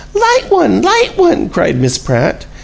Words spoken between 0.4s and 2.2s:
one, light one!" cried Miss